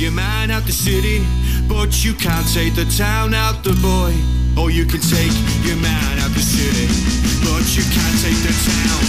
your 0.00 0.12
man 0.12 0.50
out 0.50 0.64
the 0.64 0.72
city, 0.72 1.22
but 1.68 2.02
you 2.02 2.14
can't 2.14 2.46
take 2.54 2.74
the 2.74 2.86
town 2.96 3.34
out 3.34 3.62
the 3.62 3.74
boy. 3.82 4.16
Or 4.60 4.70
you 4.70 4.86
can 4.86 5.00
take 5.00 5.32
your 5.62 5.76
man 5.76 6.18
out 6.18 6.30
the 6.30 6.40
city, 6.40 6.88
but 7.44 7.64
you 7.76 7.84
can't 7.84 8.18
take 8.24 8.40
the 8.40 8.54
town 8.64 9.00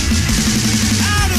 out 1.15 1.30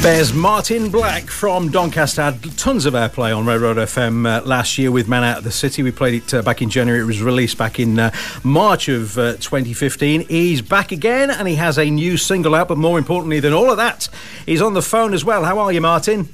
There's 0.00 0.32
Martin 0.32 0.90
Black 0.90 1.24
from 1.24 1.70
Doncaster. 1.70 2.22
Had 2.22 2.56
tons 2.56 2.86
of 2.86 2.94
airplay 2.94 3.36
on 3.36 3.44
Red 3.44 3.60
Road 3.60 3.78
FM 3.78 4.26
uh, 4.26 4.46
last 4.46 4.78
year 4.78 4.92
with 4.92 5.08
Man 5.08 5.24
Out 5.24 5.38
of 5.38 5.44
the 5.44 5.50
City. 5.50 5.82
We 5.82 5.90
played 5.90 6.14
it 6.14 6.32
uh, 6.32 6.40
back 6.40 6.62
in 6.62 6.70
January. 6.70 7.02
It 7.02 7.04
was 7.04 7.20
released 7.20 7.58
back 7.58 7.80
in 7.80 7.98
uh, 7.98 8.12
March 8.44 8.88
of 8.88 9.18
uh, 9.18 9.32
2015. 9.32 10.28
He's 10.28 10.62
back 10.62 10.92
again 10.92 11.30
and 11.32 11.48
he 11.48 11.56
has 11.56 11.78
a 11.78 11.90
new 11.90 12.16
single 12.16 12.54
out, 12.54 12.68
but 12.68 12.78
more 12.78 12.96
importantly 12.96 13.40
than 13.40 13.52
all 13.52 13.72
of 13.72 13.76
that, 13.78 14.08
he's 14.46 14.62
on 14.62 14.74
the 14.74 14.82
phone 14.82 15.14
as 15.14 15.24
well. 15.24 15.44
How 15.44 15.58
are 15.58 15.72
you, 15.72 15.80
Martin? 15.80 16.28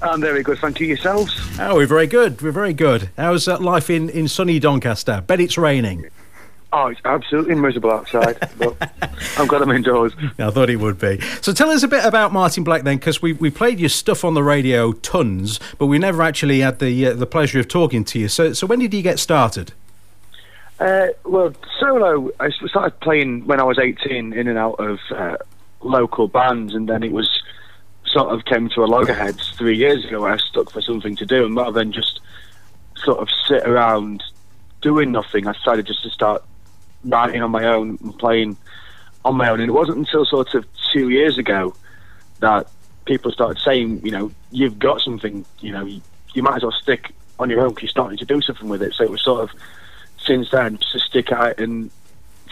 I'm 0.00 0.22
very 0.22 0.42
good, 0.42 0.58
thank 0.58 0.80
you. 0.80 0.86
Yourselves? 0.86 1.38
Oh, 1.60 1.76
we're 1.76 1.86
very 1.86 2.06
good. 2.06 2.40
We're 2.40 2.52
very 2.52 2.72
good. 2.72 3.10
How's 3.18 3.46
uh, 3.46 3.58
life 3.58 3.90
in, 3.90 4.08
in 4.08 4.28
sunny 4.28 4.58
Doncaster? 4.58 5.22
Bet 5.26 5.40
it's 5.40 5.58
raining. 5.58 6.06
Oh, 6.76 6.88
it's 6.88 7.00
absolutely 7.04 7.54
miserable 7.54 7.92
outside, 7.92 8.36
but 8.58 8.76
I'm 9.38 9.46
glad 9.46 9.62
I'm 9.62 9.70
indoors. 9.70 10.12
I 10.40 10.50
thought 10.50 10.68
it 10.68 10.80
would 10.80 10.98
be. 10.98 11.20
So 11.40 11.52
tell 11.52 11.70
us 11.70 11.84
a 11.84 11.88
bit 11.88 12.04
about 12.04 12.32
Martin 12.32 12.64
Black 12.64 12.82
then, 12.82 12.96
because 12.96 13.22
we 13.22 13.32
we 13.34 13.48
played 13.48 13.78
your 13.78 13.88
stuff 13.88 14.24
on 14.24 14.34
the 14.34 14.42
radio 14.42 14.90
tons, 14.90 15.60
but 15.78 15.86
we 15.86 16.00
never 16.00 16.20
actually 16.20 16.58
had 16.60 16.80
the 16.80 17.06
uh, 17.06 17.14
the 17.14 17.26
pleasure 17.26 17.60
of 17.60 17.68
talking 17.68 18.02
to 18.06 18.18
you. 18.18 18.26
So 18.26 18.52
so 18.54 18.66
when 18.66 18.80
did 18.80 18.92
you 18.92 19.02
get 19.02 19.20
started? 19.20 19.72
Uh, 20.80 21.06
well, 21.24 21.54
solo, 21.78 22.32
I 22.40 22.50
started 22.50 22.98
playing 22.98 23.46
when 23.46 23.60
I 23.60 23.62
was 23.62 23.78
18 23.78 24.32
in 24.32 24.48
and 24.48 24.58
out 24.58 24.80
of 24.80 24.98
uh, 25.14 25.36
local 25.80 26.26
bands, 26.26 26.74
and 26.74 26.88
then 26.88 27.04
it 27.04 27.12
was 27.12 27.40
sort 28.04 28.34
of 28.34 28.44
came 28.46 28.68
to 28.70 28.82
a 28.82 28.86
loggerheads 28.86 29.50
three 29.50 29.76
years 29.76 30.04
ago 30.04 30.22
where 30.22 30.32
I 30.32 30.38
stuck 30.38 30.72
for 30.72 30.82
something 30.82 31.14
to 31.16 31.24
do, 31.24 31.46
and 31.46 31.54
rather 31.54 31.78
than 31.78 31.92
just 31.92 32.18
sort 32.96 33.20
of 33.20 33.28
sit 33.46 33.62
around 33.62 34.24
doing 34.80 35.12
nothing, 35.12 35.46
I 35.46 35.52
decided 35.52 35.86
just 35.86 36.02
to 36.02 36.10
start 36.10 36.42
writing 37.04 37.42
on 37.42 37.50
my 37.50 37.66
own 37.66 37.98
and 38.02 38.18
playing 38.18 38.56
on 39.24 39.36
my 39.36 39.48
own. 39.48 39.60
And 39.60 39.68
it 39.68 39.72
wasn't 39.72 39.98
until 39.98 40.24
sort 40.24 40.54
of 40.54 40.66
two 40.92 41.08
years 41.10 41.38
ago 41.38 41.74
that 42.40 42.68
people 43.04 43.30
started 43.32 43.60
saying, 43.62 44.04
you 44.04 44.10
know, 44.10 44.30
you've 44.50 44.78
got 44.78 45.00
something, 45.00 45.44
you 45.60 45.72
know, 45.72 45.84
you, 45.84 46.00
you 46.34 46.42
might 46.42 46.56
as 46.56 46.62
well 46.62 46.72
stick 46.72 47.12
on 47.38 47.50
your 47.50 47.60
own 47.60 47.70
because 47.70 47.82
you're 47.82 47.90
starting 47.90 48.18
to 48.18 48.24
do 48.24 48.40
something 48.40 48.68
with 48.68 48.82
it. 48.82 48.94
So 48.94 49.04
it 49.04 49.10
was 49.10 49.22
sort 49.22 49.42
of 49.42 49.50
since 50.18 50.50
then 50.50 50.78
to 50.92 50.98
stick 50.98 51.32
out, 51.32 51.58
and 51.58 51.90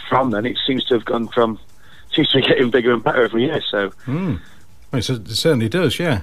from 0.09 0.31
then 0.31 0.45
it 0.47 0.59
seems 0.67 0.85
to 0.85 0.95
have 0.95 1.05
gone 1.05 1.29
from 1.29 1.59
seems 2.15 2.29
to 2.29 2.39
be 2.39 2.47
getting 2.47 2.71
bigger 2.71 2.93
and 2.93 3.03
better 3.03 3.25
every 3.25 3.45
year. 3.45 3.63
So. 3.71 3.91
Mm. 4.07 4.41
It 4.93 5.05
certainly 5.05 5.71
does, 5.71 5.99
yeah. 5.99 6.21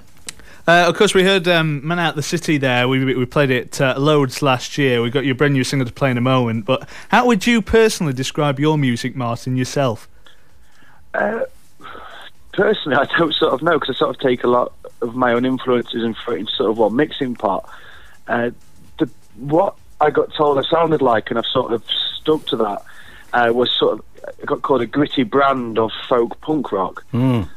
Uh, 0.69 0.87
of 0.87 0.95
course, 0.95 1.15
we 1.15 1.23
heard 1.23 1.47
um, 1.47 1.85
"Man 1.87 1.97
Out 1.97 2.15
the 2.15 2.21
City" 2.21 2.59
there. 2.59 2.87
We 2.87 3.03
we 3.15 3.25
played 3.25 3.49
it 3.49 3.81
uh, 3.81 3.95
loads 3.97 4.43
last 4.43 4.77
year. 4.77 5.01
We 5.01 5.09
got 5.09 5.25
your 5.25 5.33
brand 5.33 5.55
new 5.55 5.63
single 5.63 5.87
to 5.87 5.91
play 5.91 6.11
in 6.11 6.17
a 6.17 6.21
moment. 6.21 6.65
But 6.65 6.87
how 7.07 7.25
would 7.25 7.47
you 7.47 7.63
personally 7.63 8.13
describe 8.13 8.59
your 8.59 8.77
music, 8.77 9.15
Martin, 9.15 9.57
yourself? 9.57 10.07
Uh, 11.15 11.45
personally, 12.53 12.97
I 12.97 13.05
don't 13.17 13.33
sort 13.33 13.51
of 13.51 13.63
know 13.63 13.79
because 13.79 13.95
I 13.95 13.97
sort 13.97 14.15
of 14.15 14.21
take 14.21 14.43
a 14.43 14.47
lot 14.47 14.71
of 15.01 15.15
my 15.15 15.33
own 15.33 15.43
influences 15.43 16.03
and 16.03 16.15
throw 16.15 16.35
it 16.35 16.41
into 16.41 16.51
sort 16.51 16.69
of 16.69 16.77
one 16.77 16.95
mixing 16.95 17.33
pot. 17.33 17.67
Uh, 18.27 18.51
the 18.99 19.09
what 19.37 19.75
I 19.99 20.11
got 20.11 20.31
told 20.35 20.59
I 20.59 20.69
sounded 20.69 21.01
like, 21.01 21.31
and 21.31 21.39
I've 21.39 21.47
sort 21.47 21.73
of 21.73 21.83
stuck 21.89 22.45
to 22.45 22.57
that, 22.57 22.83
uh, 23.33 23.51
was 23.51 23.71
sort 23.75 23.93
of 23.93 24.05
I 24.39 24.45
got 24.45 24.61
called 24.61 24.81
a 24.81 24.85
gritty 24.85 25.23
brand 25.23 25.79
of 25.79 25.89
folk 26.07 26.39
punk 26.41 26.71
rock. 26.71 27.03
Mm 27.11 27.49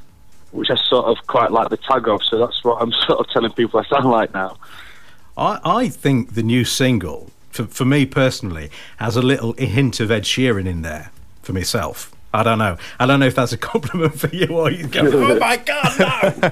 which 0.53 0.71
I 0.71 0.77
sort 0.77 1.07
of 1.07 1.27
quite 1.27 1.51
like 1.51 1.71
the 1.71 1.77
tag 1.77 2.09
of. 2.09 2.23
So 2.23 2.39
that's 2.39 2.63
what 2.63 2.81
I'm 2.81 2.93
sort 3.07 3.19
of 3.19 3.29
telling 3.29 3.53
people 3.53 3.81
I 3.81 3.85
sound 3.85 4.11
like 4.11 4.33
now. 4.33 4.57
I, 5.37 5.61
I 5.65 5.89
think 5.89 6.35
the 6.35 6.43
new 6.43 6.65
single, 6.65 7.31
for, 7.51 7.65
for 7.65 7.85
me 7.85 8.07
personally, 8.07 8.71
has 8.99 9.17
a 9.17 9.23
little 9.23 9.55
hint 9.55 10.01
of 10.01 10.11
Ed 10.11 10.25
Sheeran 10.25 10.67
in 10.67 10.83
there 10.83 11.11
for 11.43 11.53
myself. 11.53 12.15
I 12.35 12.43
don't 12.43 12.59
know. 12.59 12.79
I 12.99 13.07
don't 13.07 13.21
know 13.21 13.27
if 13.27 13.35
that's 13.35 13.53
a 13.53 13.59
compliment 13.73 14.19
for 14.19 14.35
you 14.35 14.47
or 14.47 14.71
you 14.71 14.87
go, 14.87 15.11
oh 15.13 15.39
my 15.39 15.57
God, 15.57 15.99
no! 15.99 16.51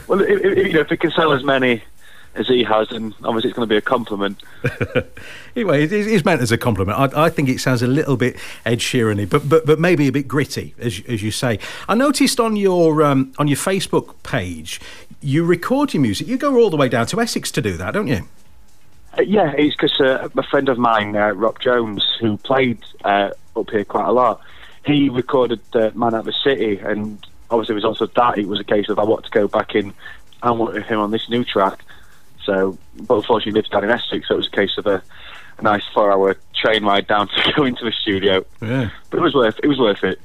well, 0.08 0.20
if, 0.20 0.44
if, 0.44 0.66
you 0.66 0.72
know, 0.72 0.80
if 0.80 0.92
it 0.92 1.00
can 1.00 1.10
sell 1.12 1.32
as 1.32 1.44
many 1.44 1.82
as 2.34 2.46
he 2.46 2.62
has, 2.62 2.90
and 2.92 3.14
obviously 3.24 3.50
it's 3.50 3.56
going 3.56 3.68
to 3.68 3.72
be 3.72 3.76
a 3.76 3.80
compliment. 3.80 4.42
anyway, 5.56 5.84
it 5.84 5.92
is 5.92 6.24
meant 6.24 6.40
as 6.40 6.52
a 6.52 6.58
compliment. 6.58 6.98
I, 6.98 7.24
I, 7.24 7.28
think 7.30 7.48
it 7.48 7.60
sounds 7.60 7.82
a 7.82 7.86
little 7.86 8.16
bit 8.16 8.36
Ed 8.64 8.78
Sheeran-y, 8.78 9.24
but 9.24 9.48
but 9.48 9.66
but 9.66 9.80
maybe 9.80 10.06
a 10.06 10.12
bit 10.12 10.28
gritty, 10.28 10.74
as 10.78 11.02
as 11.08 11.22
you 11.22 11.30
say. 11.30 11.58
I 11.88 11.94
noticed 11.94 12.38
on 12.38 12.56
your 12.56 13.02
um, 13.02 13.32
on 13.38 13.48
your 13.48 13.56
Facebook 13.56 14.14
page, 14.22 14.80
you 15.20 15.44
record 15.44 15.92
your 15.92 16.02
music. 16.02 16.28
You 16.28 16.36
go 16.36 16.56
all 16.56 16.70
the 16.70 16.76
way 16.76 16.88
down 16.88 17.06
to 17.06 17.20
Essex 17.20 17.50
to 17.52 17.62
do 17.62 17.76
that, 17.76 17.94
don't 17.94 18.06
you? 18.06 18.28
Uh, 19.18 19.22
yeah, 19.22 19.52
it's 19.56 19.74
because 19.74 20.00
uh, 20.00 20.28
a 20.36 20.42
friend 20.44 20.68
of 20.68 20.78
mine, 20.78 21.16
uh, 21.16 21.32
Rob 21.32 21.58
Jones, 21.60 22.06
who 22.20 22.36
played 22.38 22.78
uh, 23.04 23.30
up 23.56 23.70
here 23.70 23.84
quite 23.84 24.06
a 24.06 24.12
lot, 24.12 24.40
he 24.86 25.08
recorded 25.08 25.60
uh, 25.74 25.90
"Man 25.94 26.14
Out 26.14 26.20
of 26.20 26.26
the 26.26 26.34
City," 26.44 26.78
and 26.78 27.26
obviously 27.50 27.72
it 27.72 27.82
was 27.82 27.84
also 27.84 28.06
that. 28.06 28.38
It 28.38 28.46
was 28.46 28.60
a 28.60 28.64
case 28.64 28.88
of 28.88 29.00
I 29.00 29.04
want 29.04 29.24
to 29.24 29.30
go 29.30 29.48
back 29.48 29.74
in 29.74 29.92
and 30.42 30.58
work 30.58 30.74
with 30.74 30.86
him 30.86 31.00
on 31.00 31.10
this 31.10 31.28
new 31.28 31.44
track. 31.44 31.84
So, 32.44 32.78
but 32.96 33.16
unfortunately, 33.16 33.52
he 33.52 33.54
lives 33.56 33.68
down 33.68 33.84
in 33.84 33.90
Essex, 33.90 34.28
so 34.28 34.34
it 34.34 34.38
was 34.38 34.46
a 34.46 34.50
case 34.50 34.76
of 34.78 34.86
a, 34.86 35.02
a 35.58 35.62
nice 35.62 35.84
four-hour 35.92 36.36
train 36.54 36.84
ride 36.84 37.06
down 37.06 37.28
to 37.28 37.52
go 37.56 37.64
into 37.64 37.84
the 37.84 37.92
studio. 37.92 38.44
Yeah, 38.60 38.90
but 39.10 39.18
it 39.18 39.22
was 39.22 39.34
worth 39.34 39.58
it 39.62 39.68
was 39.68 39.78
worth 39.78 40.04
it. 40.04 40.20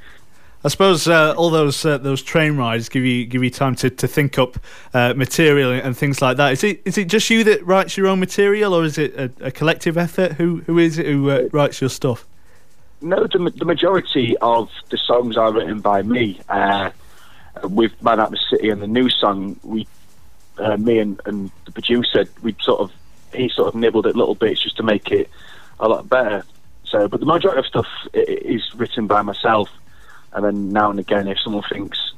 I 0.63 0.67
suppose 0.69 1.07
uh, 1.07 1.35
all 1.37 1.51
those 1.51 1.85
uh, 1.85 1.99
those 1.99 2.23
train 2.23 2.57
rides 2.57 2.89
give 2.89 3.03
you 3.03 3.25
give 3.25 3.43
you 3.43 3.51
time 3.51 3.75
to, 3.75 3.89
to 3.91 4.07
think 4.07 4.39
up 4.39 4.57
uh, 4.95 5.13
material 5.15 5.71
and 5.71 5.95
things 5.95 6.21
like 6.23 6.37
that. 6.37 6.53
Is 6.53 6.63
it 6.63 6.81
is 6.85 6.97
it 6.97 7.05
just 7.05 7.29
you 7.29 7.43
that 7.43 7.63
writes 7.65 7.97
your 7.97 8.07
own 8.07 8.19
material, 8.19 8.73
or 8.73 8.83
is 8.83 8.97
it 8.97 9.15
a, 9.15 9.31
a 9.41 9.51
collective 9.51 9.97
effort? 9.97 10.33
Who 10.33 10.61
who 10.65 10.79
is 10.79 10.97
it 10.97 11.05
who 11.05 11.29
uh, 11.29 11.49
writes 11.51 11.81
your 11.81 11.91
stuff? 11.91 12.25
No, 13.01 13.27
the, 13.27 13.53
the 13.55 13.65
majority 13.65 14.35
of 14.41 14.71
the 14.89 14.97
songs 14.97 15.37
are 15.37 15.53
written 15.53 15.81
by 15.81 16.01
me. 16.01 16.39
Uh, 16.49 16.89
with 17.63 17.91
Man 18.01 18.19
Out 18.19 18.31
the 18.31 18.39
City 18.49 18.69
and 18.69 18.81
the 18.81 18.87
new 18.87 19.09
song, 19.09 19.59
we 19.63 19.87
uh, 20.57 20.77
me 20.77 20.99
and, 20.99 21.19
and 21.25 21.51
the 21.65 21.71
producer, 21.71 22.25
we 22.41 22.55
sort 22.61 22.81
of 22.81 22.91
he 23.33 23.49
sort 23.49 23.67
of 23.67 23.75
nibbled 23.75 24.07
at 24.07 24.15
little 24.15 24.35
bits 24.35 24.63
just 24.63 24.77
to 24.77 24.83
make 24.83 25.11
it 25.11 25.29
a 25.79 25.87
lot 25.87 26.07
better. 26.07 26.43
So, 26.85 27.07
but 27.07 27.19
the 27.19 27.25
majority 27.25 27.59
of 27.59 27.65
stuff 27.65 27.87
is 28.13 28.63
written 28.75 29.07
by 29.07 29.21
myself, 29.21 29.69
and 30.33 30.45
then 30.45 30.71
now 30.71 30.89
and 30.89 30.99
again, 30.99 31.27
if 31.27 31.39
someone 31.39 31.63
thinks 31.69 32.13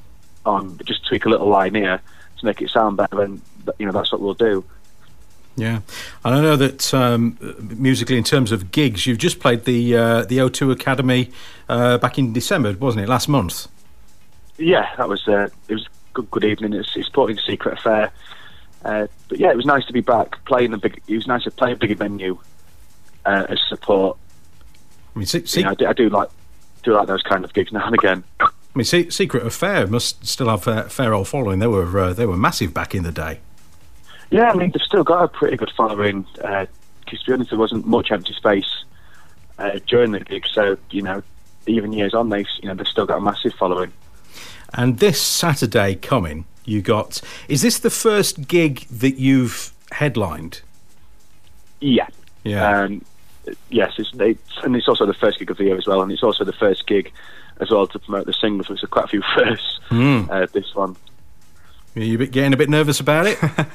on 0.45 0.79
just 0.85 1.05
tweak 1.07 1.25
a 1.25 1.29
little 1.29 1.47
line 1.47 1.75
here 1.75 2.01
to 2.39 2.45
make 2.45 2.61
it 2.61 2.69
sound 2.69 2.97
better, 2.97 3.15
then 3.15 3.41
you 3.79 3.85
know 3.85 3.91
that's 3.91 4.11
what 4.11 4.21
we'll 4.21 4.33
do. 4.33 4.63
Yeah, 5.55 5.81
and 6.23 6.35
I 6.35 6.41
know 6.41 6.55
that 6.55 6.93
um, 6.93 7.37
musically, 7.59 8.17
in 8.17 8.23
terms 8.23 8.51
of 8.51 8.71
gigs, 8.71 9.07
you've 9.07 9.17
just 9.17 9.39
played 9.39 9.65
the 9.65 9.97
uh, 9.97 10.21
the 10.25 10.37
O2 10.37 10.71
Academy 10.71 11.31
uh, 11.67 11.97
back 11.97 12.19
in 12.19 12.31
December, 12.31 12.73
wasn't 12.73 13.03
it? 13.03 13.09
Last 13.09 13.27
month. 13.27 13.67
Yeah, 14.57 14.87
that 14.97 15.09
was 15.09 15.27
uh, 15.27 15.49
it 15.67 15.73
was 15.73 15.87
good, 16.17 16.31
good 16.31 16.43
evening. 16.43 16.73
It's, 16.73 16.95
it's 16.95 17.07
supporting 17.07 17.37
Secret 17.37 17.77
Affair. 17.77 18.11
Uh, 18.83 19.07
but 19.27 19.39
yeah, 19.39 19.51
it 19.51 19.55
was 19.55 19.65
nice 19.65 19.85
to 19.85 19.93
be 19.93 20.01
back 20.01 20.43
playing 20.45 20.71
the 20.71 20.77
big. 20.77 21.01
It 21.07 21.15
was 21.15 21.27
nice 21.27 21.43
to 21.43 21.51
play 21.51 21.71
a 21.71 21.75
bigger 21.75 21.95
venue 21.95 22.39
uh, 23.25 23.45
as 23.49 23.61
support. 23.67 24.17
I 25.15 25.19
mean, 25.19 25.25
see, 25.25 25.59
you 25.59 25.65
know, 25.65 25.71
I, 25.71 25.75
do, 25.75 25.87
I, 25.87 25.93
do, 25.93 26.09
like 26.09 26.29
do 26.83 26.93
like 26.93 27.07
those 27.07 27.23
kind 27.23 27.43
of 27.43 27.53
gigs 27.53 27.71
now 27.71 27.85
and 27.85 27.95
again. 27.95 28.23
I 28.39 28.49
mean, 28.75 28.85
see, 28.85 29.09
Secret 29.09 29.45
Affair 29.45 29.87
must 29.87 30.25
still 30.25 30.49
have 30.49 30.67
a 30.67 30.89
fair 30.89 31.13
old 31.13 31.27
following. 31.27 31.59
They 31.59 31.67
were 31.67 31.99
uh, 31.99 32.13
they 32.13 32.25
were 32.25 32.37
massive 32.37 32.73
back 32.73 32.93
in 32.95 33.03
the 33.03 33.11
day. 33.11 33.39
Yeah, 34.29 34.51
I 34.51 34.55
mean 34.55 34.71
they've 34.71 34.81
still 34.81 35.03
got 35.03 35.23
a 35.23 35.27
pretty 35.27 35.57
good 35.57 35.71
following. 35.75 36.25
Because 36.33 36.67
uh, 36.67 37.11
to 37.11 37.25
be 37.25 37.33
honest, 37.33 37.49
there 37.49 37.59
wasn't 37.59 37.85
much 37.85 38.11
empty 38.11 38.33
space 38.33 38.85
uh, 39.57 39.79
during 39.87 40.11
the 40.11 40.19
gig, 40.19 40.45
so 40.51 40.77
you 40.91 41.01
know, 41.01 41.23
even 41.65 41.93
years 41.93 42.13
on, 42.13 42.29
they 42.29 42.45
you 42.61 42.69
know 42.69 42.75
they've 42.75 42.87
still 42.87 43.05
got 43.05 43.17
a 43.17 43.21
massive 43.21 43.53
following. 43.53 43.91
And 44.73 44.99
this 44.99 45.21
Saturday 45.21 45.95
coming, 45.95 46.45
you 46.65 46.81
got. 46.81 47.21
Is 47.47 47.61
this 47.61 47.79
the 47.79 47.89
first 47.89 48.47
gig 48.47 48.81
that 48.89 49.17
you've 49.17 49.73
headlined? 49.91 50.61
Yeah. 51.79 52.07
Yeah. 52.43 52.81
Um, 52.81 53.05
yes, 53.69 53.93
it's, 53.97 54.11
it's, 54.13 54.57
and 54.63 54.75
it's 54.75 54.87
also 54.87 55.05
the 55.05 55.13
first 55.13 55.39
gig 55.39 55.49
of 55.51 55.57
the 55.57 55.65
year 55.65 55.77
as 55.77 55.87
well, 55.87 56.01
and 56.01 56.11
it's 56.11 56.23
also 56.23 56.43
the 56.43 56.53
first 56.53 56.87
gig 56.87 57.11
as 57.59 57.71
well 57.71 57.87
to 57.87 57.99
promote 57.99 58.25
the 58.25 58.33
single. 58.33 58.65
So 58.65 58.73
it's 58.73 58.83
quite 58.83 59.05
a 59.05 59.09
few 59.09 59.23
firsts. 59.35 59.79
Mm. 59.89 60.29
Uh, 60.29 60.47
this 60.53 60.75
one. 60.75 60.95
Are 61.95 62.01
you 62.01 62.17
getting 62.27 62.53
a 62.53 62.57
bit 62.57 62.69
nervous 62.69 62.99
about 62.99 63.25
it? 63.27 63.39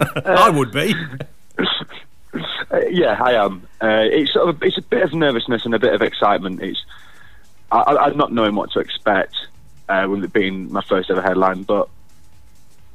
I 0.24 0.50
would 0.50 0.72
be. 0.72 0.94
Uh, 2.70 2.80
yeah, 2.88 3.20
I 3.22 3.32
am. 3.32 3.66
Uh, 3.82 4.06
it's 4.10 4.32
sort 4.32 4.48
of 4.48 4.62
it's 4.62 4.78
a 4.78 4.82
bit 4.82 5.02
of 5.02 5.12
nervousness 5.12 5.64
and 5.64 5.74
a 5.74 5.78
bit 5.78 5.92
of 5.92 6.02
excitement. 6.02 6.62
It's 6.62 6.82
I, 7.72 7.82
I'm 7.82 8.16
not 8.16 8.32
knowing 8.32 8.54
what 8.54 8.70
to 8.72 8.80
expect 8.80 9.34
uh, 9.90 10.08
with 10.08 10.24
it 10.24 10.32
being 10.32 10.72
my 10.72 10.82
first 10.82 11.10
ever 11.10 11.20
headline. 11.20 11.64
But 11.64 11.88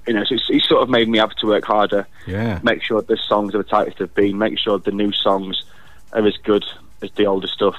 you 0.07 0.13
know, 0.13 0.23
so 0.23 0.35
it's, 0.35 0.45
it's, 0.49 0.67
sort 0.67 0.81
of 0.81 0.89
made 0.89 1.09
me 1.09 1.17
have 1.17 1.35
to 1.35 1.47
work 1.47 1.65
harder. 1.65 2.07
Yeah. 2.25 2.59
Make 2.63 2.81
sure 2.81 3.01
the 3.01 3.17
songs 3.17 3.53
are 3.53 3.59
the 3.59 3.63
tightest 3.63 3.99
they've 3.99 4.13
been. 4.13 4.37
Make 4.37 4.57
sure 4.57 4.79
the 4.79 4.91
new 4.91 5.11
songs 5.11 5.63
are 6.13 6.25
as 6.25 6.37
good 6.37 6.63
as 7.01 7.11
the 7.11 7.25
older 7.25 7.47
stuff. 7.47 7.75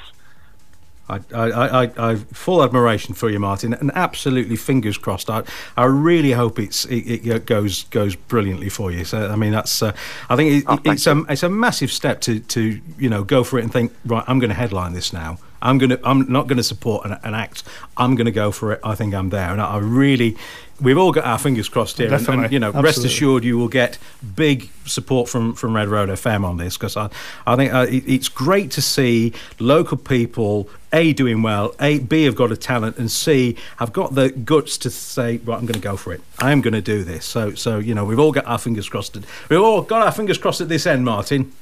I, 1.08 1.20
I, 1.32 1.84
I, 1.84 2.10
I 2.10 2.14
full 2.16 2.62
admiration 2.62 3.14
for 3.14 3.30
you, 3.30 3.38
Martin, 3.38 3.74
and 3.74 3.92
absolutely 3.94 4.56
fingers 4.56 4.98
crossed. 4.98 5.30
I, 5.30 5.44
I 5.76 5.84
really 5.84 6.32
hope 6.32 6.58
it's 6.58 6.84
it, 6.86 7.26
it 7.26 7.46
goes 7.46 7.84
goes 7.84 8.16
brilliantly 8.16 8.68
for 8.68 8.90
you. 8.90 9.04
So 9.04 9.28
I 9.28 9.36
mean, 9.36 9.52
that's 9.52 9.82
uh, 9.82 9.94
I 10.28 10.36
think 10.36 10.62
it, 10.62 10.64
Oh, 10.66 10.78
it's 10.84 11.06
a 11.06 11.24
it's 11.28 11.42
a 11.42 11.48
massive 11.48 11.92
step 11.92 12.20
to 12.22 12.40
to 12.40 12.80
you 12.98 13.08
know 13.08 13.22
go 13.22 13.44
for 13.44 13.58
it 13.58 13.62
and 13.62 13.72
think 13.72 13.92
right. 14.04 14.24
I'm 14.26 14.38
going 14.38 14.50
to 14.50 14.56
headline 14.56 14.94
this 14.94 15.12
now. 15.12 15.38
I'm 15.62 15.78
gonna 15.78 15.98
I'm 16.04 16.30
not 16.30 16.48
going 16.48 16.58
to 16.58 16.64
support 16.64 17.06
an, 17.06 17.18
an 17.22 17.34
act. 17.34 17.62
I'm 17.96 18.14
going 18.16 18.26
to 18.26 18.32
go 18.32 18.50
for 18.50 18.72
it. 18.72 18.80
I 18.82 18.94
think 18.94 19.14
I'm 19.14 19.30
there, 19.30 19.50
and 19.50 19.60
I, 19.60 19.74
I 19.74 19.78
really. 19.78 20.36
We've 20.80 20.98
all 20.98 21.12
got 21.12 21.24
our 21.24 21.38
fingers 21.38 21.68
crossed 21.68 21.98
here, 21.98 22.12
and, 22.12 22.28
and, 22.28 22.52
you 22.52 22.58
know, 22.58 22.70
rest 22.70 23.04
assured 23.04 23.44
you 23.44 23.56
will 23.56 23.68
get 23.68 23.98
big 24.34 24.70
support 24.84 25.28
from, 25.28 25.54
from 25.54 25.74
Red 25.74 25.88
Road 25.88 26.08
FM 26.10 26.44
on 26.44 26.58
this 26.58 26.76
because 26.76 26.96
I, 26.96 27.08
I 27.46 27.56
think 27.56 27.72
uh, 27.72 27.86
it, 27.88 28.04
it's 28.06 28.28
great 28.28 28.70
to 28.72 28.82
see 28.82 29.32
local 29.58 29.96
people 29.96 30.68
a 30.92 31.12
doing 31.12 31.42
well, 31.42 31.74
a 31.80 31.98
b 31.98 32.24
have 32.24 32.36
got 32.36 32.52
a 32.52 32.56
talent, 32.56 32.96
and 32.98 33.10
c 33.10 33.56
have 33.78 33.92
got 33.92 34.14
the 34.14 34.30
guts 34.30 34.78
to 34.78 34.90
say, 34.90 35.38
right, 35.38 35.58
I'm 35.58 35.66
going 35.66 35.74
to 35.74 35.80
go 35.80 35.96
for 35.96 36.12
it. 36.12 36.20
I 36.38 36.52
am 36.52 36.60
going 36.60 36.74
to 36.74 36.82
do 36.82 37.04
this. 37.04 37.24
So 37.24 37.54
so 37.54 37.78
you 37.78 37.94
know, 37.94 38.04
we've 38.04 38.18
all 38.18 38.32
got 38.32 38.46
our 38.46 38.58
fingers 38.58 38.88
crossed. 38.88 39.16
We've 39.48 39.60
all 39.60 39.82
got 39.82 40.02
our 40.02 40.12
fingers 40.12 40.38
crossed 40.38 40.60
at 40.60 40.68
this 40.68 40.86
end, 40.86 41.04
Martin. 41.04 41.52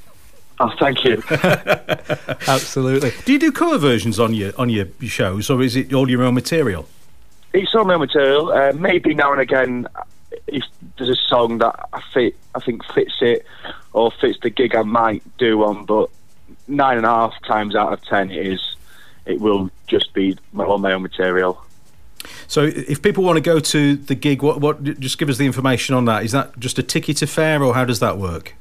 Oh, 0.61 0.72
thank 0.78 1.05
you. 1.05 1.22
Absolutely. 2.46 3.12
Do 3.25 3.32
you 3.32 3.38
do 3.40 3.50
cover 3.50 3.78
versions 3.78 4.20
on 4.20 4.34
your 4.34 4.52
on 4.58 4.70
your 4.70 4.87
shows, 5.02 5.50
or 5.50 5.62
is 5.62 5.75
it 5.76 5.93
all 5.93 6.08
your 6.08 6.22
own 6.22 6.34
material? 6.34 6.88
It's 7.55 7.75
all 7.75 7.85
my 7.85 7.97
material. 7.97 8.53
Uh, 8.53 8.73
maybe 8.73 9.15
now 9.15 9.33
and 9.33 9.41
again, 9.41 9.87
if 10.47 10.65
there's 10.99 11.11
a 11.11 11.29
song 11.29 11.59
that 11.59 11.89
I 11.93 12.03
fit, 12.12 12.37
I 12.55 12.61
think 12.61 12.85
fits 12.93 13.15
it 13.21 13.47
or 13.93 14.11
fits 14.11 14.39
the 14.43 14.51
gig, 14.51 14.75
I 14.75 14.83
might 14.83 15.23
do 15.39 15.59
one. 15.59 15.85
But 15.85 16.11
nine 16.69 16.97
and 16.97 17.06
a 17.06 17.11
half 17.11 17.35
times 17.47 17.75
out 17.75 17.93
of 17.93 18.03
ten, 18.05 18.31
it 18.31 18.47
is. 18.47 18.77
It 19.25 19.41
will 19.41 19.71
just 19.87 20.12
be 20.12 20.37
my, 20.53 20.65
all 20.65 20.79
my 20.79 20.93
own 20.93 21.03
material. 21.03 21.62
So 22.47 22.65
if 22.65 23.01
people 23.01 23.25
want 23.25 23.37
to 23.37 23.41
go 23.41 23.59
to 23.59 23.97
the 23.97 24.15
gig, 24.15 24.43
what 24.43 24.61
what 24.61 24.83
just 25.00 25.19
give 25.19 25.29
us 25.29 25.39
the 25.39 25.47
information 25.47 25.95
on 25.95 26.05
that. 26.07 26.25
Is 26.25 26.33
that 26.33 26.59
just 26.59 26.79
a 26.79 26.83
ticket 26.83 27.23
affair, 27.23 27.62
or 27.62 27.75
how 27.75 27.85
does 27.85 28.00
that 28.00 28.19
work? 28.19 28.55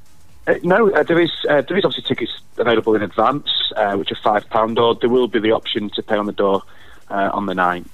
Uh, 0.46 0.56
no, 0.64 0.92
uh, 0.92 1.04
there 1.04 1.20
is 1.20 1.32
uh, 1.50 1.62
there 1.62 1.78
is 1.78 1.86
obviously 1.86 2.08
tickets 2.08 2.32
available 2.58 2.96
in 2.96 3.02
advance, 3.02 3.48
uh, 3.76 3.96
which 3.96 4.12
are 4.12 4.18
five 4.24 4.48
pound, 4.50 4.78
or 4.78 4.96
there 4.96 5.10
will 5.10 5.28
be 5.28 5.40
the 5.40 5.52
option 5.52 5.90
to 5.90 6.04
pay 6.04 6.16
on 6.16 6.26
the 6.26 6.34
door 6.34 6.62
uh, 7.10 7.30
on 7.34 7.46
the 7.46 7.56
night. 7.56 7.86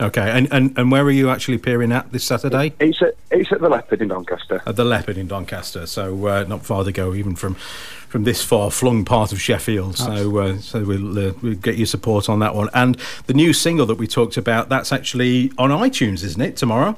Okay, 0.00 0.28
and, 0.28 0.52
and, 0.52 0.76
and 0.76 0.90
where 0.90 1.04
are 1.04 1.10
you 1.10 1.30
actually 1.30 1.54
appearing 1.54 1.92
at 1.92 2.10
this 2.10 2.24
Saturday? 2.24 2.74
It's 2.80 3.00
at 3.00 3.14
it's 3.30 3.52
at 3.52 3.60
the 3.60 3.68
Leopard 3.68 4.02
in 4.02 4.08
Doncaster. 4.08 4.60
At 4.66 4.74
the 4.74 4.84
Leopard 4.84 5.16
in 5.16 5.28
Doncaster, 5.28 5.86
so 5.86 6.26
uh, 6.26 6.44
not 6.48 6.66
far 6.66 6.82
to 6.82 6.90
go 6.90 7.14
even 7.14 7.36
from 7.36 7.54
from 7.54 8.24
this 8.24 8.42
far 8.42 8.72
flung 8.72 9.04
part 9.04 9.30
of 9.30 9.40
Sheffield. 9.40 9.96
So 9.96 10.38
uh, 10.38 10.58
so 10.58 10.84
we'll, 10.84 11.28
uh, 11.28 11.32
we'll 11.42 11.54
get 11.54 11.76
your 11.76 11.86
support 11.86 12.28
on 12.28 12.40
that 12.40 12.56
one. 12.56 12.70
And 12.74 12.96
the 13.26 13.34
new 13.34 13.52
single 13.52 13.86
that 13.86 13.98
we 13.98 14.08
talked 14.08 14.36
about, 14.36 14.68
that's 14.68 14.92
actually 14.92 15.52
on 15.58 15.70
iTunes, 15.70 16.24
isn't 16.24 16.42
it? 16.42 16.56
Tomorrow. 16.56 16.96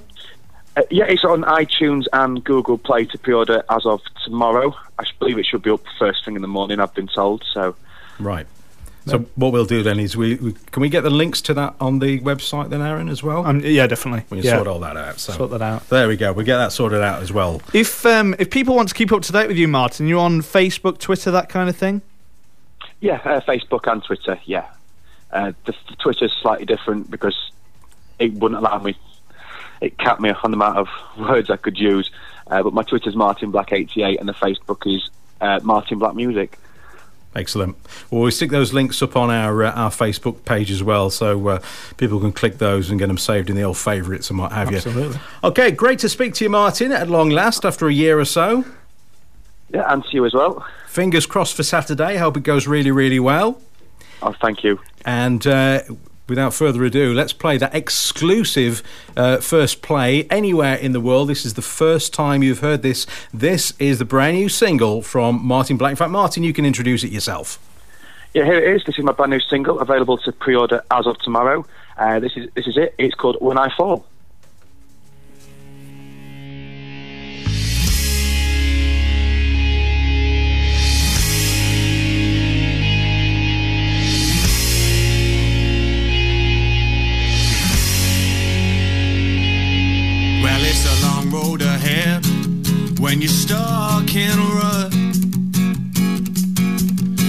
Uh, 0.74 0.82
yeah, 0.90 1.04
it's 1.04 1.24
on 1.24 1.42
iTunes 1.42 2.04
and 2.14 2.42
Google 2.44 2.78
Play 2.78 3.04
to 3.06 3.18
pre-order 3.18 3.62
as 3.70 3.84
of 3.84 4.00
tomorrow. 4.24 4.74
I 4.98 5.04
believe 5.18 5.38
it 5.38 5.46
should 5.46 5.62
be 5.62 5.70
up 5.70 5.82
first 5.98 6.24
thing 6.24 6.36
in 6.36 6.42
the 6.42 6.48
morning. 6.48 6.80
I've 6.80 6.94
been 6.94 7.08
told. 7.08 7.44
So 7.52 7.76
Right. 8.18 8.46
So 9.06 9.20
what 9.36 9.52
we'll 9.52 9.64
do 9.64 9.84
then 9.84 10.00
is 10.00 10.16
we, 10.16 10.34
we 10.34 10.52
can 10.72 10.80
we 10.80 10.88
get 10.88 11.02
the 11.02 11.10
links 11.10 11.40
to 11.42 11.54
that 11.54 11.76
on 11.80 12.00
the 12.00 12.18
website 12.20 12.70
then, 12.70 12.82
Aaron, 12.82 13.08
as 13.08 13.22
well. 13.22 13.46
Um, 13.46 13.60
yeah, 13.60 13.86
definitely. 13.86 14.24
we 14.30 14.38
can 14.38 14.46
yeah. 14.46 14.56
sort 14.56 14.66
all 14.66 14.80
that 14.80 14.96
out. 14.96 15.20
So 15.20 15.32
Sort 15.32 15.50
that 15.52 15.62
out. 15.62 15.88
there 15.88 16.08
we 16.08 16.16
go. 16.16 16.32
We 16.32 16.42
get 16.42 16.56
that 16.56 16.72
sorted 16.72 17.00
out 17.02 17.22
as 17.22 17.32
well. 17.32 17.62
If 17.72 18.04
um, 18.04 18.34
if 18.40 18.50
people 18.50 18.74
want 18.74 18.88
to 18.88 18.94
keep 18.94 19.12
up 19.12 19.22
to 19.22 19.32
date 19.32 19.46
with 19.46 19.56
you, 19.56 19.68
Martin, 19.68 20.08
you're 20.08 20.18
on 20.20 20.40
Facebook, 20.42 20.98
Twitter, 20.98 21.30
that 21.30 21.48
kind 21.48 21.68
of 21.68 21.76
thing. 21.76 22.02
yeah, 23.00 23.20
uh, 23.24 23.40
Facebook 23.40 23.90
and 23.90 24.02
Twitter. 24.02 24.40
Yeah, 24.44 24.66
uh, 25.30 25.52
the, 25.66 25.74
the 25.88 25.96
Twitter's 25.96 26.32
slightly 26.42 26.66
different 26.66 27.08
because 27.10 27.52
it 28.18 28.32
wouldn't 28.32 28.58
allow 28.58 28.78
me. 28.78 28.96
It 29.80 29.98
capped 29.98 30.20
me 30.20 30.30
on 30.30 30.50
the 30.50 30.56
amount 30.56 30.78
of 30.78 30.88
words 31.18 31.48
I 31.48 31.56
could 31.58 31.78
use. 31.78 32.10
Uh, 32.48 32.62
but 32.62 32.72
my 32.72 32.82
Twitter's 32.82 33.14
Martin 33.14 33.52
Black 33.52 33.72
eighty 33.72 34.02
eight 34.02 34.18
and 34.18 34.28
the 34.28 34.34
Facebook 34.34 34.84
is 34.92 35.10
uh, 35.40 35.60
Martin 35.62 35.98
Black 36.00 36.14
Music. 36.16 36.58
Excellent. 37.36 37.76
Well, 38.10 38.22
we'll 38.22 38.30
stick 38.30 38.50
those 38.50 38.72
links 38.72 39.02
up 39.02 39.14
on 39.14 39.30
our 39.30 39.64
uh, 39.64 39.72
our 39.72 39.90
Facebook 39.90 40.44
page 40.46 40.70
as 40.70 40.82
well, 40.82 41.10
so 41.10 41.48
uh, 41.48 41.62
people 41.98 42.18
can 42.18 42.32
click 42.32 42.56
those 42.58 42.88
and 42.88 42.98
get 42.98 43.08
them 43.08 43.18
saved 43.18 43.50
in 43.50 43.56
the 43.56 43.62
old 43.62 43.76
favourites 43.76 44.30
and 44.30 44.38
what 44.38 44.52
have 44.52 44.72
Absolutely. 44.72 45.02
you. 45.02 45.08
Absolutely. 45.08 45.48
Okay, 45.50 45.70
great 45.70 45.98
to 45.98 46.08
speak 46.08 46.32
to 46.34 46.44
you, 46.44 46.50
Martin, 46.50 46.92
at 46.92 47.10
long 47.10 47.28
last 47.28 47.66
after 47.66 47.88
a 47.88 47.92
year 47.92 48.18
or 48.18 48.24
so. 48.24 48.64
Yeah, 49.72 49.92
and 49.92 50.02
to 50.04 50.10
you 50.12 50.24
as 50.24 50.32
well. 50.32 50.66
Fingers 50.88 51.26
crossed 51.26 51.54
for 51.54 51.62
Saturday. 51.62 52.16
Hope 52.16 52.38
it 52.38 52.42
goes 52.42 52.66
really, 52.66 52.90
really 52.90 53.20
well. 53.20 53.60
Oh, 54.22 54.34
thank 54.40 54.64
you. 54.64 54.80
And 55.04 55.46
uh, 55.46 55.82
without 56.28 56.54
further 56.54 56.84
ado, 56.84 57.12
let's 57.12 57.32
play 57.32 57.56
that 57.58 57.74
exclusive 57.74 58.82
uh, 59.16 59.38
first 59.38 59.82
play 59.82 60.24
anywhere 60.24 60.74
in 60.74 60.92
the 60.92 61.00
world. 61.00 61.28
This 61.28 61.44
is 61.44 61.54
the 61.54 61.62
first 61.62 62.12
time 62.12 62.42
you've 62.42 62.60
heard 62.60 62.82
this. 62.82 63.06
This 63.32 63.72
is 63.78 63.98
the 63.98 64.04
brand 64.04 64.36
new 64.36 64.48
single 64.48 65.02
from 65.02 65.44
Martin 65.44 65.76
Black. 65.76 65.90
In 65.90 65.96
fact, 65.96 66.10
Martin, 66.10 66.42
you 66.42 66.52
can 66.52 66.64
introduce 66.64 67.04
it 67.04 67.12
yourself. 67.12 67.58
Yeah, 68.34 68.44
here 68.44 68.58
it 68.58 68.76
is. 68.76 68.84
This 68.84 68.98
is 68.98 69.04
my 69.04 69.12
brand 69.12 69.30
new 69.30 69.40
single, 69.40 69.80
available 69.80 70.18
to 70.18 70.32
pre-order 70.32 70.82
as 70.90 71.06
of 71.06 71.18
tomorrow. 71.18 71.64
Uh, 71.96 72.20
this 72.20 72.36
is 72.36 72.50
this 72.54 72.66
is 72.66 72.76
it. 72.76 72.94
It's 72.98 73.14
called 73.14 73.38
When 73.40 73.56
I 73.56 73.74
Fall. 73.74 74.04
When 93.16 93.22
you're 93.22 93.30
stuck 93.30 94.14
in 94.14 94.38
a 94.38 94.48
rut. 94.60 94.92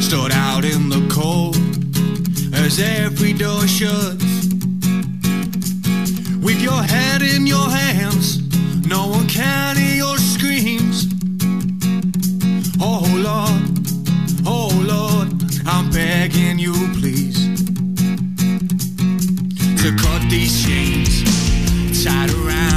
Stood 0.04 0.34
out 0.34 0.66
in 0.66 0.90
the 0.90 1.08
cold 1.10 1.56
as 2.54 2.78
every 2.82 3.32
door 3.32 3.66
shuts. 3.68 4.26
With 6.44 6.62
your 6.62 6.84
head 6.84 7.22
in 7.22 7.48
your 7.48 7.70
hands, 7.70 8.26
no 8.86 9.08
one 9.08 9.28
can 9.30 9.78
hear 9.78 9.96
your 9.96 10.18
screams. 10.18 11.08
Oh 12.82 13.08
Lord, 13.30 13.64
oh 14.46 14.70
Lord, 14.94 15.30
I'm 15.66 15.90
begging 15.90 16.60
you, 16.60 16.74
please, 17.00 17.40
to 19.82 19.96
cut 19.96 20.22
these 20.30 20.66
chains 20.66 21.24
tied 22.04 22.32
around 22.32 22.77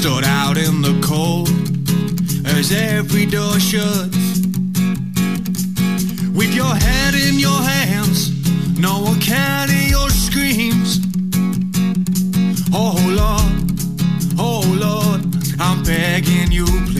Stood 0.00 0.24
out 0.24 0.56
in 0.56 0.80
the 0.80 0.98
cold 1.02 1.50
as 2.46 2.72
every 2.72 3.26
door 3.26 3.60
shuts. 3.60 4.16
With 6.34 6.54
your 6.54 6.74
head 6.74 7.14
in 7.14 7.38
your 7.38 7.60
hands, 7.60 8.30
no 8.78 9.00
one 9.00 9.20
can 9.20 9.68
hear 9.68 9.90
your 9.90 10.08
screams. 10.08 11.00
Oh 12.72 12.96
Lord, 13.22 13.72
oh 14.38 14.64
Lord, 14.86 15.20
I'm 15.60 15.82
begging 15.82 16.50
you, 16.50 16.64
please, 16.64 16.99